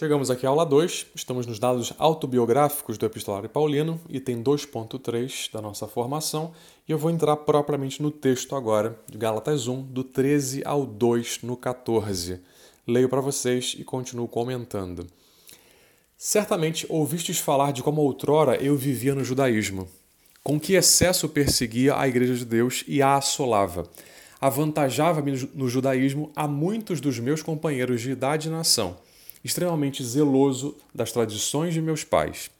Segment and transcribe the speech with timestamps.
[0.00, 5.60] Chegamos aqui à aula 2, estamos nos dados autobiográficos do Epistolário Paulino, item 2.3 da
[5.60, 6.52] nossa formação,
[6.88, 11.40] e eu vou entrar propriamente no texto agora, de Gálatas 1, do 13 ao 2,
[11.42, 12.40] no 14.
[12.86, 15.06] Leio para vocês e continuo comentando.
[16.16, 19.86] Certamente ouvistes falar de como outrora eu vivia no judaísmo,
[20.42, 23.86] com que excesso perseguia a Igreja de Deus e a assolava.
[24.40, 28.96] Avantajava-me no judaísmo a muitos dos meus companheiros de idade e nação
[29.44, 32.50] extremamente zeloso das tradições de meus pais.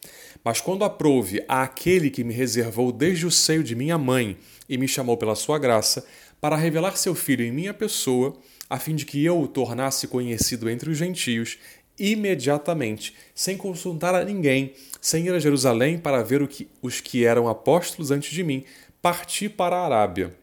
[0.43, 4.89] Mas quando aprouve àquele que me reservou desde o seio de minha mãe e me
[4.89, 6.05] chamou pela sua graça,
[6.41, 8.35] para revelar seu filho em minha pessoa,
[8.69, 11.59] a fim de que eu o tornasse conhecido entre os gentios,
[11.99, 17.47] imediatamente, sem consultar a ninguém, sem ir a Jerusalém para ver que, os que eram
[17.47, 18.65] apóstolos antes de mim,
[19.03, 20.35] parti para a Arábia.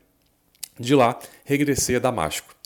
[0.79, 2.56] De lá, regressei a Damasco.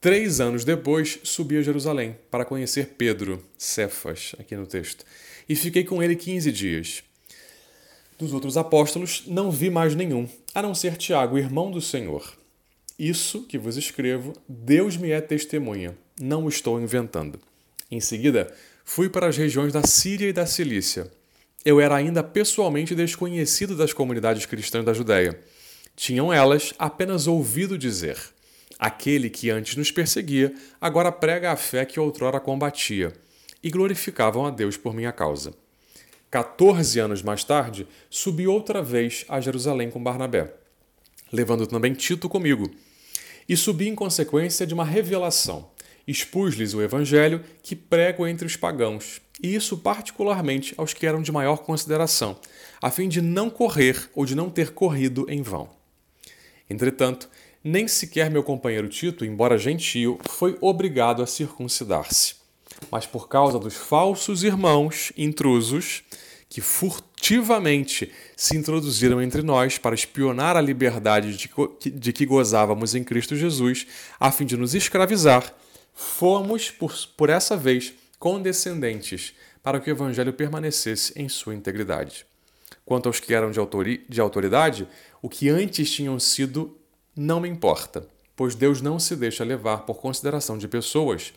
[0.00, 5.04] Três anos depois, subi a Jerusalém para conhecer Pedro, Cefas, aqui no texto,
[5.48, 7.02] e fiquei com ele quinze dias.
[8.16, 12.32] Dos outros apóstolos, não vi mais nenhum, a não ser Tiago, irmão do Senhor.
[12.96, 17.40] Isso que vos escrevo, Deus me é testemunha, não estou inventando.
[17.90, 18.54] Em seguida,
[18.84, 21.10] fui para as regiões da Síria e da Cilícia.
[21.64, 25.40] Eu era ainda pessoalmente desconhecido das comunidades cristãs da Judéia.
[25.96, 28.16] Tinham elas apenas ouvido dizer
[28.78, 33.12] Aquele que antes nos perseguia, agora prega a fé que outrora combatia,
[33.62, 35.52] e glorificavam a Deus por minha causa.
[36.30, 40.54] Quatorze anos mais tarde, subi outra vez a Jerusalém com Barnabé,
[41.32, 42.70] levando também Tito comigo.
[43.48, 45.70] E subi em consequência de uma revelação.
[46.06, 51.32] Expus-lhes o evangelho que prego entre os pagãos, e isso particularmente aos que eram de
[51.32, 52.38] maior consideração,
[52.80, 55.70] a fim de não correr ou de não ter corrido em vão.
[56.68, 57.28] Entretanto,
[57.68, 62.36] nem sequer meu companheiro Tito, embora gentio, foi obrigado a circuncidar-se.
[62.90, 66.02] Mas por causa dos falsos irmãos intrusos
[66.48, 71.36] que furtivamente se introduziram entre nós para espionar a liberdade
[71.84, 73.86] de que gozávamos em Cristo Jesus,
[74.18, 75.54] a fim de nos escravizar,
[75.92, 82.24] fomos, por, por essa vez, condescendentes para que o Evangelho permanecesse em sua integridade.
[82.86, 84.88] Quanto aos que eram de autoridade,
[85.20, 86.77] o que antes tinham sido
[87.20, 88.06] não me importa,
[88.36, 91.32] pois Deus não se deixa levar por consideração de pessoas.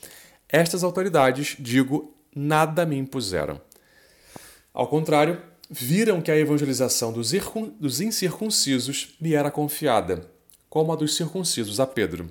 [0.47, 3.59] Estas autoridades, digo, nada me impuseram.
[4.71, 7.33] Ao contrário, viram que a evangelização dos,
[7.99, 10.29] incircuncisos me era confiada,
[10.69, 12.29] como a dos circuncisos a Pedro.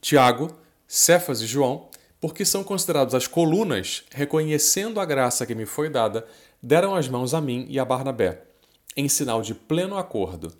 [0.00, 1.88] Tiago, Cefas e João,
[2.20, 6.24] porque são considerados as colunas, reconhecendo a graça que me foi dada,
[6.62, 8.44] deram as mãos a mim e a Barnabé,
[8.96, 10.52] em sinal de pleno acordo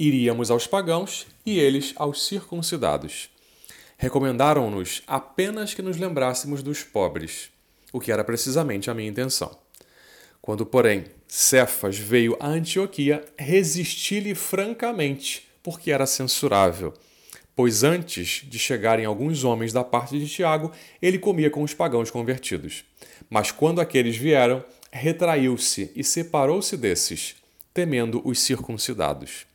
[0.00, 3.28] iríamos aos pagãos e eles aos circuncidados.
[3.98, 7.50] Recomendaram-nos apenas que nos lembrássemos dos pobres,
[7.92, 9.54] o que era precisamente a minha intenção.
[10.40, 16.94] Quando, porém, Cefas veio a Antioquia, resisti-lhe francamente, porque era censurável.
[17.54, 20.72] Pois antes de chegarem alguns homens da parte de Tiago,
[21.02, 22.84] ele comia com os pagãos convertidos.
[23.28, 27.36] Mas quando aqueles vieram, retraiu-se e separou-se desses,
[27.74, 29.49] temendo os circuncidados.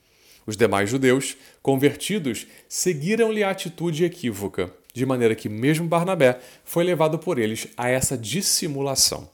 [0.45, 7.17] Os demais judeus, convertidos, seguiram-lhe a atitude equívoca, de maneira que mesmo Barnabé foi levado
[7.17, 9.29] por eles a essa dissimulação.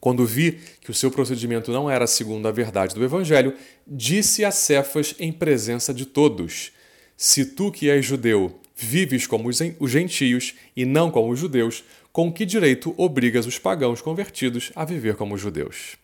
[0.00, 3.54] Quando vi que o seu procedimento não era segundo a verdade do Evangelho,
[3.86, 6.70] disse a Cefas em presença de todos:
[7.16, 12.32] Se tu que és judeu vives como os gentios e não como os judeus, com
[12.32, 15.96] que direito obrigas os pagãos convertidos a viver como os judeus?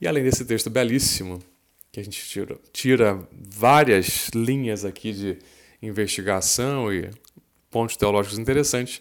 [0.00, 1.42] E além desse texto belíssimo,
[1.92, 5.38] que a gente tira, tira várias linhas aqui de
[5.82, 7.10] investigação e
[7.70, 9.00] pontos teológicos interessantes,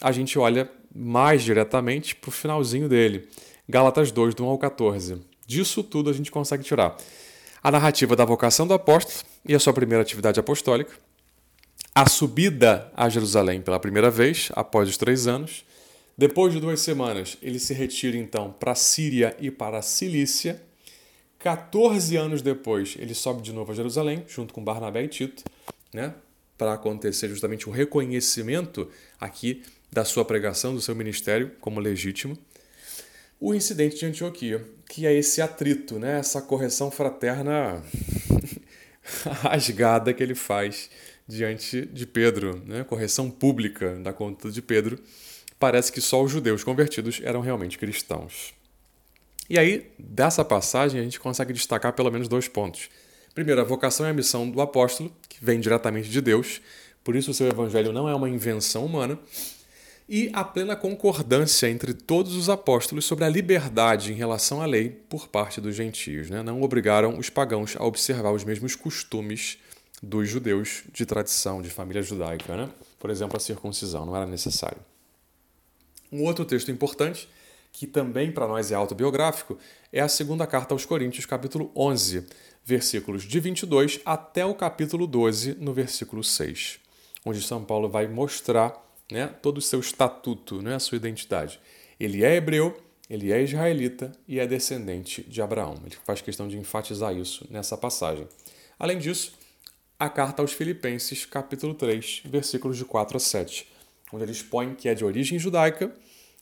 [0.00, 3.28] a gente olha mais diretamente para o finalzinho dele,
[3.68, 5.20] Gálatas 2, do 1 ao 14.
[5.46, 6.96] Disso tudo a gente consegue tirar
[7.62, 10.92] a narrativa da vocação do apóstolo e a sua primeira atividade apostólica,
[11.94, 15.64] a subida a Jerusalém pela primeira vez, após os três anos.
[16.16, 20.62] Depois de duas semanas, ele se retira então para a Síria e para a Cilícia
[21.46, 25.44] 14 anos depois, ele sobe de novo a Jerusalém, junto com Barnabé e Tito,
[25.94, 26.12] né,
[26.58, 28.90] para acontecer justamente o reconhecimento
[29.20, 29.62] aqui
[29.92, 32.36] da sua pregação, do seu ministério como legítimo.
[33.38, 37.80] O incidente de Antioquia, que é esse atrito, né, essa correção fraterna
[39.40, 40.90] rasgada que ele faz
[41.28, 44.98] diante de Pedro, né, correção pública da conta de Pedro.
[45.60, 48.52] Parece que só os judeus convertidos eram realmente cristãos.
[49.48, 52.88] E aí, dessa passagem, a gente consegue destacar pelo menos dois pontos.
[53.34, 56.60] Primeiro, a vocação e a missão do apóstolo, que vem diretamente de Deus,
[57.04, 59.18] por isso o seu evangelho não é uma invenção humana.
[60.08, 64.88] e a plena concordância entre todos os apóstolos sobre a liberdade em relação à lei
[64.88, 66.30] por parte dos gentios.
[66.30, 66.42] Né?
[66.42, 69.58] Não obrigaram os pagãos a observar os mesmos costumes
[70.02, 72.56] dos judeus de tradição, de família judaica.
[72.56, 72.70] Né?
[72.98, 74.78] Por exemplo, a circuncisão, não era necessário.
[76.10, 77.28] Um outro texto importante,
[77.76, 79.58] que também para nós é autobiográfico,
[79.92, 82.26] é a segunda carta aos Coríntios, capítulo 11,
[82.64, 86.80] versículos de 22 até o capítulo 12, no versículo 6,
[87.22, 88.82] onde São Paulo vai mostrar
[89.12, 91.60] né, todo o seu estatuto, né, a sua identidade.
[92.00, 92.74] Ele é hebreu,
[93.10, 95.74] ele é israelita e é descendente de Abraão.
[95.84, 98.26] Ele faz questão de enfatizar isso nessa passagem.
[98.78, 99.34] Além disso,
[99.98, 103.68] a carta aos Filipenses, capítulo 3, versículos de 4 a 7,
[104.10, 105.94] onde ele expõe que é de origem judaica,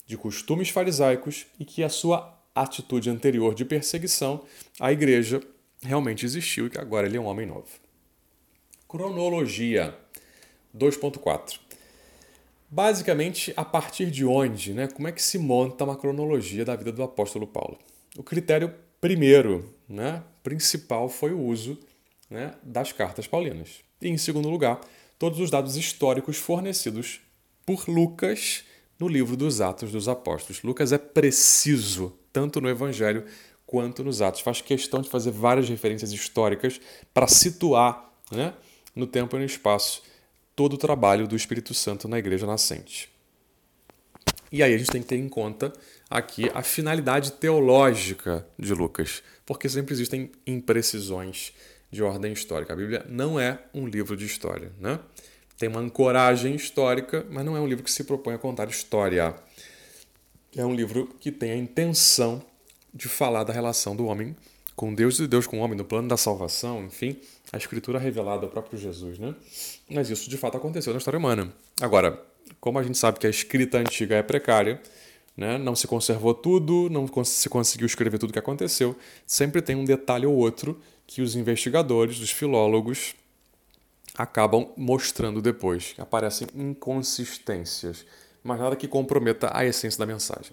[0.05, 4.43] de costumes farisaicos e que a sua atitude anterior de perseguição
[4.79, 5.41] à igreja
[5.81, 7.67] realmente existiu e que agora ele é um homem novo.
[8.87, 9.97] Cronologia
[10.75, 11.59] 2.4
[12.69, 16.91] Basicamente, a partir de onde, né, como é que se monta uma cronologia da vida
[16.91, 17.77] do apóstolo Paulo?
[18.17, 21.79] O critério primeiro, né, principal, foi o uso
[22.29, 23.81] né, das cartas paulinas.
[24.01, 24.81] E, em segundo lugar,
[25.19, 27.21] todos os dados históricos fornecidos
[27.65, 28.63] por Lucas
[28.99, 30.61] no livro dos Atos dos Apóstolos.
[30.63, 33.25] Lucas é preciso, tanto no Evangelho
[33.65, 34.41] quanto nos Atos.
[34.41, 36.79] Faz questão de fazer várias referências históricas
[37.13, 38.53] para situar né,
[38.95, 40.03] no tempo e no espaço
[40.55, 43.09] todo o trabalho do Espírito Santo na igreja nascente.
[44.51, 45.73] E aí a gente tem que ter em conta
[46.09, 51.51] aqui a finalidade teológica de Lucas, porque sempre existem imprecisões
[51.91, 52.73] de ordem histórica.
[52.73, 54.99] A Bíblia não é um livro de história, né?
[55.57, 59.35] Tem uma ancoragem histórica, mas não é um livro que se propõe a contar história.
[60.55, 62.43] É um livro que tem a intenção
[62.93, 64.35] de falar da relação do homem
[64.75, 67.15] com Deus e Deus com o homem, no plano da salvação, enfim,
[67.51, 69.33] a escritura revelada ao próprio Jesus, né?
[69.89, 71.53] Mas isso de fato aconteceu na história humana.
[71.79, 72.21] Agora,
[72.59, 74.81] como a gente sabe que a escrita antiga é precária,
[75.35, 75.57] né?
[75.57, 79.85] não se conservou tudo, não se conseguiu escrever tudo o que aconteceu, sempre tem um
[79.85, 83.15] detalhe ou outro que os investigadores, os filólogos,
[84.17, 85.93] acabam mostrando depois.
[85.97, 88.05] Aparecem inconsistências,
[88.43, 90.51] mas nada que comprometa a essência da mensagem.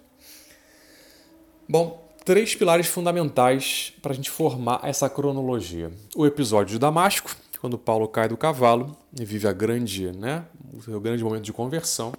[1.68, 5.92] Bom, três pilares fundamentais para a gente formar essa cronologia.
[6.14, 10.82] O episódio de Damasco, quando Paulo cai do cavalo e vive a grande, né, o
[10.82, 12.12] seu grande momento de conversão.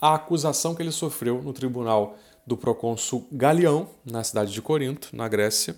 [0.00, 2.16] A acusação que ele sofreu no tribunal
[2.46, 5.76] do procônsul Galeão, na cidade de Corinto, na Grécia.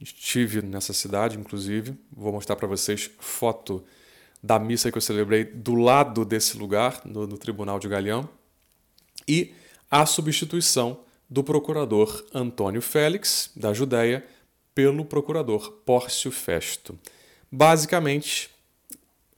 [0.00, 1.94] Estive nessa cidade, inclusive.
[2.12, 3.84] Vou mostrar para vocês foto
[4.42, 8.28] da missa que eu celebrei do lado desse lugar, no, no tribunal de Galeão.
[9.26, 9.52] E
[9.90, 14.24] a substituição do procurador Antônio Félix, da Judéia,
[14.74, 16.98] pelo procurador Pórcio Festo.
[17.50, 18.50] Basicamente,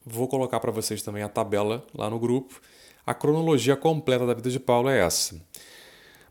[0.04, 2.60] vou colocar para vocês também a tabela lá no grupo.
[3.06, 5.40] A cronologia completa da vida de Paulo é essa.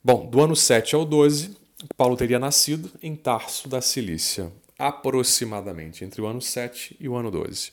[0.03, 1.57] Bom, do ano 7 ao 12,
[1.95, 7.29] Paulo teria nascido em Tarso da Cilícia, aproximadamente entre o ano 7 e o ano
[7.29, 7.71] 12.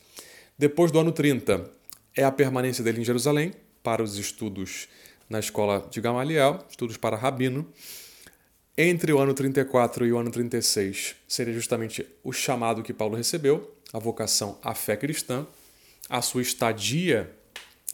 [0.58, 1.70] Depois do ano 30,
[2.14, 4.88] é a permanência dele em Jerusalém para os estudos
[5.28, 7.66] na escola de Gamaliel, estudos para rabino.
[8.76, 13.74] Entre o ano 34 e o ano 36 seria justamente o chamado que Paulo recebeu,
[13.90, 15.46] a vocação à fé cristã,
[16.10, 17.34] a sua estadia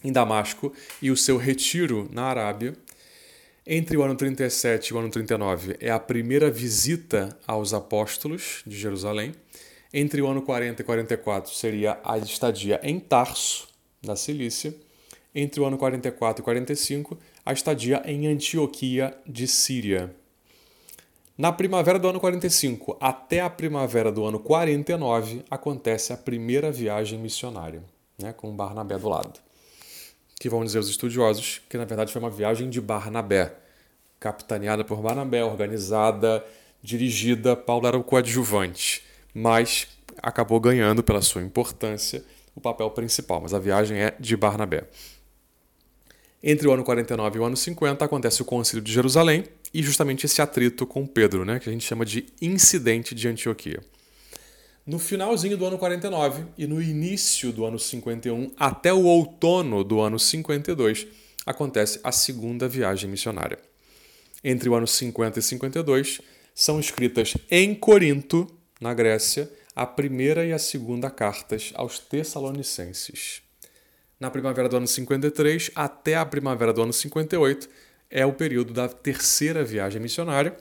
[0.02, 2.74] em Damasco e o seu retiro na Arábia.
[3.66, 8.76] Entre o ano 37 e o ano 39 é a primeira visita aos apóstolos de
[8.76, 9.32] Jerusalém.
[9.92, 13.68] Entre o ano 40 e 44 seria a estadia em Tarso,
[14.02, 14.74] da Cilícia
[15.34, 20.14] entre o ano 44 e 45, a estadia em Antioquia de Síria.
[21.38, 27.18] Na primavera do ano 45 até a primavera do ano 49 acontece a primeira viagem
[27.18, 27.82] missionária,
[28.18, 29.40] né, com Barnabé do lado.
[30.40, 33.54] Que vão dizer os estudiosos que na verdade foi uma viagem de Barnabé,
[34.18, 36.44] capitaneada por Barnabé, organizada,
[36.82, 39.86] dirigida, Paulo era o coadjuvante, mas
[40.22, 44.84] acabou ganhando pela sua importância o papel principal, mas a viagem é de Barnabé.
[46.42, 49.44] Entre o ano 49 e o ano 50 acontece o Concílio de Jerusalém
[49.74, 53.80] e justamente esse atrito com Pedro, né, que a gente chama de incidente de Antioquia.
[54.86, 60.00] No finalzinho do ano 49 e no início do ano 51 até o outono do
[60.00, 61.06] ano 52
[61.46, 63.58] acontece a segunda viagem missionária.
[64.42, 66.20] Entre o ano 50 e 52
[66.54, 68.46] são escritas em Corinto,
[68.80, 73.42] na Grécia, a primeira e a segunda cartas aos Tessalonicenses
[74.20, 77.68] na primavera do ano 53 até a primavera do ano 58
[78.10, 80.54] é o período da terceira viagem missionária.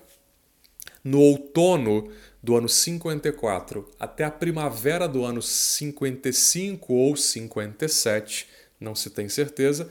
[1.03, 2.09] No outono
[2.41, 8.47] do ano 54 até a primavera do ano 55 ou 57,
[8.79, 9.89] não se tem certeza,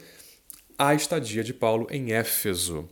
[0.79, 2.89] a estadia de Paulo em Éfeso.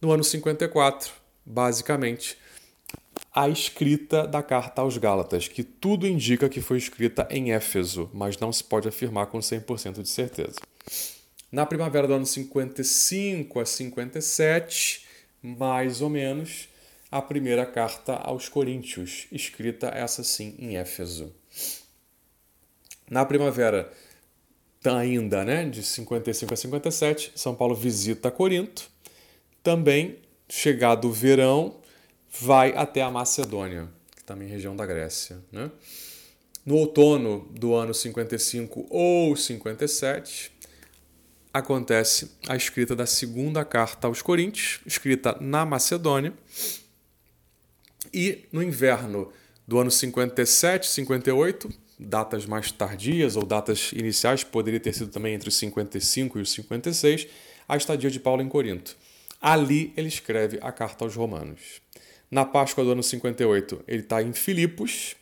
[0.00, 1.12] No ano 54,
[1.44, 2.38] basicamente,
[3.34, 8.38] a escrita da carta aos Gálatas, que tudo indica que foi escrita em Éfeso, mas
[8.38, 10.60] não se pode afirmar com 100% de certeza.
[11.50, 15.06] Na primavera do ano 55 a 57,
[15.42, 16.68] mais ou menos,
[17.14, 21.32] a primeira carta aos Coríntios, escrita essa sim em Éfeso.
[23.08, 23.88] Na primavera
[24.84, 28.90] ainda, né, de 55 a 57, São Paulo visita Corinto.
[29.62, 30.18] Também,
[30.48, 31.76] chegado o verão,
[32.40, 35.38] vai até a Macedônia, que também é região da Grécia.
[35.52, 35.70] Né?
[36.66, 40.50] No outono do ano 55 ou 57,
[41.52, 46.32] acontece a escrita da segunda carta aos Coríntios, escrita na Macedônia.
[48.14, 49.32] E no inverno
[49.66, 51.68] do ano 57, 58,
[51.98, 56.52] datas mais tardias ou datas iniciais, poderia ter sido também entre os 55 e os
[56.52, 57.26] 56,
[57.68, 58.96] a estadia de Paulo em Corinto.
[59.40, 61.82] Ali ele escreve a carta aos Romanos.
[62.30, 65.16] Na Páscoa do ano 58, ele está em Filipos.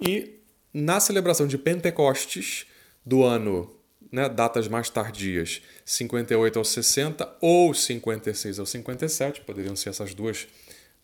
[0.00, 0.38] E
[0.72, 2.66] na celebração de Pentecostes
[3.04, 3.74] do ano,
[4.10, 10.46] né, datas mais tardias, 58 ao 60 ou 56 ao 57, poderiam ser essas duas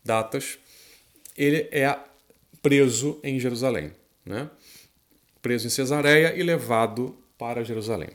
[0.05, 0.59] datas,
[1.41, 1.99] ele é
[2.61, 3.93] preso em Jerusalém.
[4.27, 4.51] Né?
[5.41, 8.11] Preso em Cesareia e levado para Jerusalém.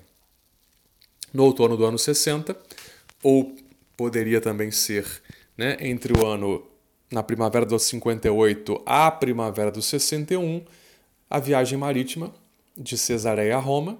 [1.33, 2.55] No outono do ano 60,
[3.23, 3.55] ou
[3.97, 5.05] poderia também ser
[5.57, 6.63] né, entre o ano
[7.11, 10.63] na primavera do 58 à primavera do 61,
[11.27, 12.33] a viagem marítima
[12.77, 13.97] de Cesareia a Roma.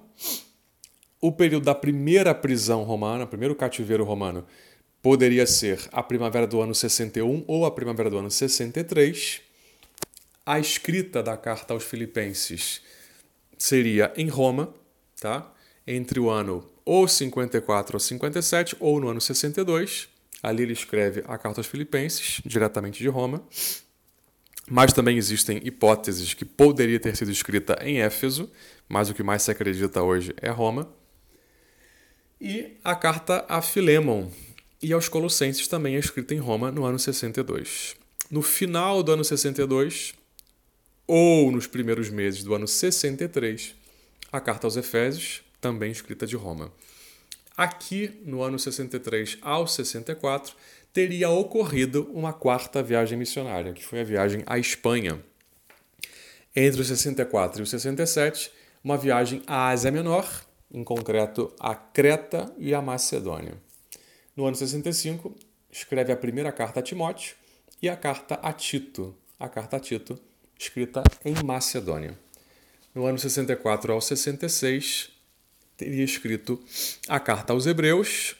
[1.20, 4.46] O período da primeira prisão romana, primeiro cativeiro romano,
[5.06, 9.40] poderia ser a primavera do ano 61 ou a primavera do ano 63.
[10.44, 12.80] A escrita da carta aos Filipenses
[13.56, 14.74] seria em Roma,
[15.20, 15.48] tá?
[15.86, 20.08] Entre o ano ou 54 ou 57 ou no ano 62.
[20.42, 23.46] Ali ele escreve a carta aos Filipenses, diretamente de Roma.
[24.68, 28.50] Mas também existem hipóteses que poderia ter sido escrita em Éfeso,
[28.88, 30.92] mas o que mais se acredita hoje é Roma.
[32.40, 34.28] E a carta a Filemon
[34.82, 37.96] e aos Colossenses também é escrita em Roma no ano 62.
[38.30, 40.14] No final do ano 62,
[41.06, 43.74] ou nos primeiros meses do ano 63,
[44.32, 46.72] a carta aos Efésios, também escrita de Roma.
[47.56, 50.54] Aqui, no ano 63 ao 64,
[50.92, 55.18] teria ocorrido uma quarta viagem missionária, que foi a viagem à Espanha.
[56.54, 58.50] Entre o 64 e o 67,
[58.82, 60.28] uma viagem à Ásia Menor,
[60.70, 63.54] em concreto a Creta e a Macedônia.
[64.36, 65.34] No ano 65,
[65.70, 67.34] escreve a primeira carta a Timóteo
[67.80, 70.18] e a carta a Tito, a carta a Tito,
[70.58, 72.18] escrita em Macedônia.
[72.94, 75.08] No ano 64 ao 66,
[75.74, 76.62] teria escrito
[77.08, 78.36] a carta aos Hebreus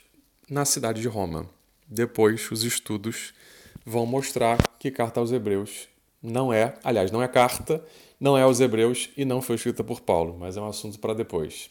[0.51, 1.49] na cidade de Roma.
[1.89, 3.33] Depois, os estudos
[3.85, 5.89] vão mostrar que carta aos Hebreus
[6.23, 7.83] não é, aliás, não é carta,
[8.21, 11.15] não é aos Hebreus e não foi escrita por Paulo, mas é um assunto para
[11.15, 11.71] depois.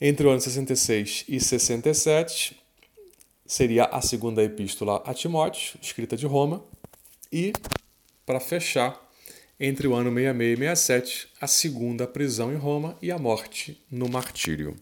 [0.00, 2.59] Entre o ano 66 e 67
[3.50, 6.62] seria a segunda epístola a Timóteo, escrita de Roma,
[7.32, 7.52] e
[8.24, 8.96] para fechar,
[9.58, 14.08] entre o ano 66 e 67, a segunda prisão em Roma e a morte no
[14.08, 14.76] martírio.